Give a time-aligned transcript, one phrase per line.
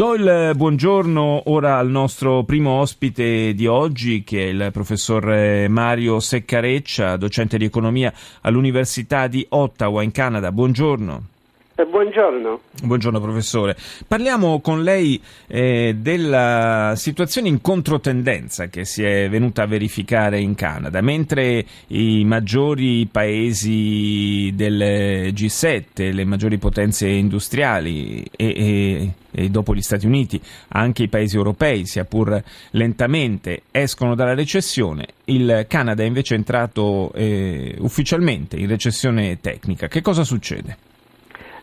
[0.00, 5.68] Do il buongiorno ora al nostro primo ospite di oggi, che è il professor eh,
[5.68, 8.10] Mario Seccareccia, docente di economia
[8.40, 10.52] all'Università di Ottawa in Canada.
[10.52, 11.39] Buongiorno.
[11.80, 12.60] Eh, buongiorno.
[12.82, 13.74] Buongiorno professore.
[14.06, 20.54] Parliamo con lei eh, della situazione in controtendenza che si è venuta a verificare in
[20.54, 21.00] Canada.
[21.00, 29.80] Mentre i maggiori paesi del G7, le maggiori potenze industriali e, e, e dopo gli
[29.80, 36.06] Stati Uniti anche i paesi europei, sia pur lentamente, escono dalla recessione, il Canada è
[36.06, 39.88] invece entrato eh, ufficialmente in recessione tecnica.
[39.88, 40.88] Che cosa succede?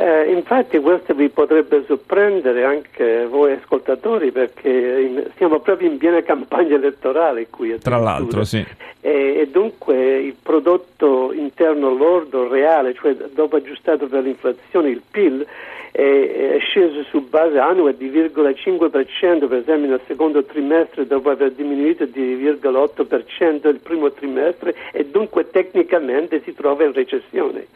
[0.00, 6.22] Eh, infatti questo vi potrebbe sorprendere anche voi ascoltatori perché in, siamo proprio in piena
[6.22, 7.76] campagna elettorale qui.
[7.80, 8.64] Tra l'altro, sì.
[9.00, 15.44] E, e, dunque il prodotto interno lordo reale, cioè dopo aggiustato per l'inflazione, il PIL,
[15.90, 21.50] è, è sceso su base annua di 0,5% per esempio nel secondo trimestre dopo aver
[21.50, 27.66] diminuito di 0,8% il primo trimestre e dunque tecnicamente si trova in recessione.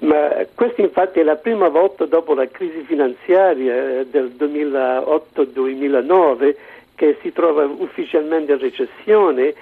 [0.00, 6.54] Ma questa infatti è la prima volta dopo la crisi finanziaria del 2008-2009
[6.94, 9.54] che si trova ufficialmente in recessione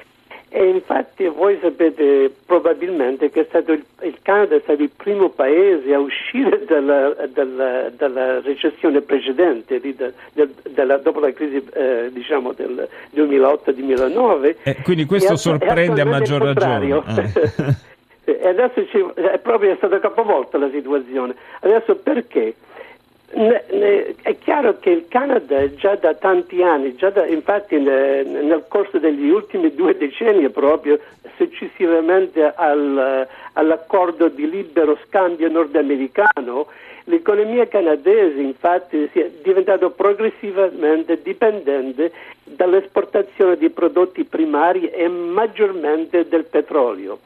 [0.49, 5.99] e infatti voi sapete probabilmente che il, il, Canada è stato il primo paese a
[5.99, 12.53] uscire dalla, dalla, dalla recessione precedente di, de, de, de, dopo la crisi eh, diciamo
[12.53, 14.57] del 2008-2009.
[14.63, 17.03] Eh, quindi questo sorprende a maggior ragione.
[17.07, 17.85] Eh.
[18.29, 21.37] E adesso ci, è proprio stata capovolta la situazione.
[21.61, 22.55] Adesso perché?
[23.35, 28.25] Ne, ne, è chiaro che il Canada già da tanti anni, già da, infatti ne,
[28.25, 30.99] nel corso degli ultimi due decenni proprio
[31.37, 36.67] successivamente al, all'accordo di libero scambio nordamericano,
[37.05, 42.11] l'economia canadese infatti è diventata progressivamente dipendente
[42.43, 47.19] dall'esportazione di prodotti primari e maggiormente del petrolio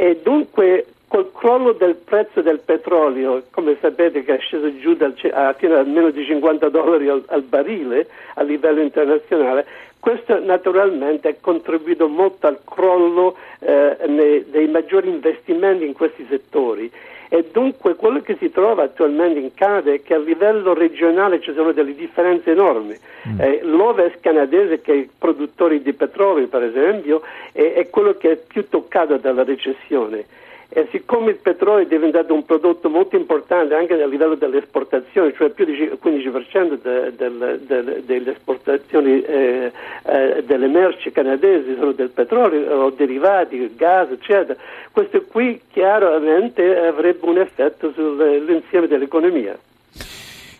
[0.00, 5.12] e dunque col crollo del prezzo del petrolio, come sapete che è sceso giù dal,
[5.32, 9.66] a, a meno di 50 dollari al, al barile a livello internazionale,
[9.98, 16.88] questo naturalmente ha contribuito molto al crollo eh, nei, dei maggiori investimenti in questi settori
[17.28, 21.52] e dunque quello che si trova attualmente in Canada è che a livello regionale ci
[21.52, 22.96] sono delle differenze enormi.
[23.28, 23.40] Mm.
[23.40, 28.36] Eh, L'Ovest canadese, che è produttore di petrolio per esempio, è, è quello che è
[28.36, 30.38] più toccato dalla recessione
[30.72, 35.34] e siccome il petrolio è diventato un prodotto molto importante anche a livello delle esportazioni,
[35.34, 39.72] cioè più del 15% de, de, de, delle esportazioni eh,
[40.04, 44.58] eh, delle merci canadesi sono del petrolio derivati, gas, eccetera,
[44.92, 49.58] questo qui chiaramente avrebbe un effetto sull'insieme dell'economia.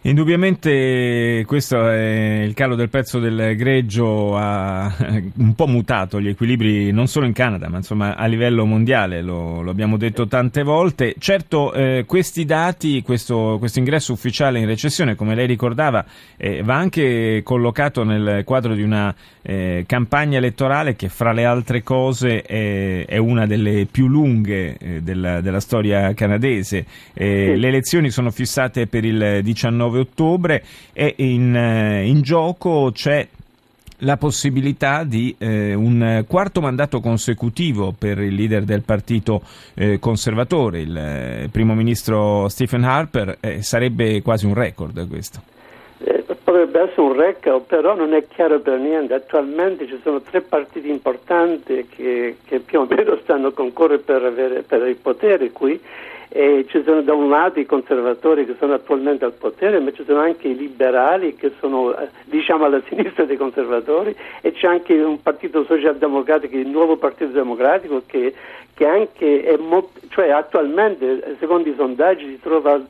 [0.02, 4.90] Indubbiamente questo è il calo del prezzo del greggio ha
[5.36, 9.60] un po' mutato gli equilibri non solo in Canada ma insomma a livello mondiale, lo,
[9.60, 11.16] lo abbiamo detto tante volte.
[11.18, 16.02] Certo eh, questi dati, questo, questo, ingresso ufficiale in recessione come lei ricordava
[16.38, 21.82] eh, va anche collocato nel quadro di una eh, campagna elettorale che fra le altre
[21.82, 26.86] cose è, è una delle più lunghe eh, della, della, storia canadese.
[27.12, 30.62] Eh, le elezioni sono fissate per il 19 9 ottobre
[30.92, 33.26] e in, eh, in gioco c'è
[34.02, 39.42] la possibilità di eh, un quarto mandato consecutivo per il leader del partito
[39.74, 45.42] eh, conservatore, il eh, primo ministro Stephen Harper, sarebbe quasi un record questo.
[45.98, 49.12] Eh, potrebbe essere un record, però non è chiaro per niente.
[49.12, 54.86] Attualmente ci sono tre partiti importanti che, che più o meno stanno concorrendo per, per
[54.88, 55.78] il potere qui
[56.32, 60.04] e ci sono da un lato i conservatori che sono attualmente al potere, ma ci
[60.06, 64.94] sono anche i liberali che sono eh, diciamo alla sinistra dei conservatori e c'è anche
[64.94, 68.32] un partito socialdemocratico, il nuovo partito democratico che,
[68.74, 72.80] che anche è molto, cioè attualmente secondo i sondaggi si trova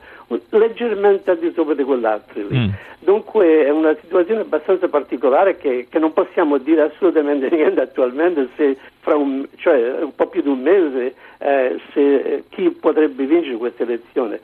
[0.49, 2.41] leggermente al di sopra di quell'altro.
[2.53, 2.69] Mm.
[2.99, 8.77] Dunque è una situazione abbastanza particolare che, che, non possiamo dire assolutamente niente attualmente se
[9.01, 13.83] fra un, cioè, un po' più di un mese eh, se, chi potrebbe vincere questa
[13.83, 14.39] elezione.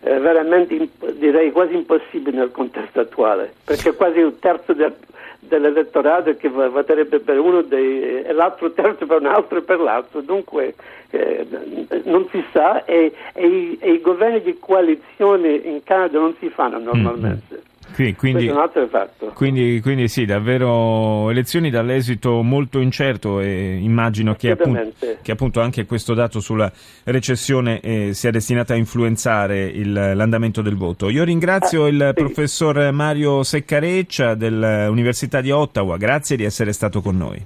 [0.00, 4.94] È veramente direi quasi impossibile nel contesto attuale, perché quasi un terzo del,
[5.38, 10.20] dell'elettorato che voterebbe per uno dei, e l'altro terzo per un altro e per l'altro.
[10.20, 10.74] Dunque
[11.10, 11.46] eh,
[12.04, 16.48] non si sa e, e, i, e, i, governi di coalizione in Canada non si
[16.48, 17.54] fanno normalmente.
[17.54, 17.70] Mm-hmm.
[17.94, 18.50] Qui, quindi,
[19.34, 25.84] quindi, quindi, sì, davvero elezioni dall'esito molto incerto e immagino che appunto, che appunto, anche
[25.84, 26.70] questo dato sulla
[27.04, 31.08] recessione eh, sia destinato a influenzare il, l'andamento del voto.
[31.10, 32.22] Io ringrazio ah, il sì.
[32.22, 37.44] professor Mario Seccareccia dell'Università di Ottawa, grazie di essere stato con noi.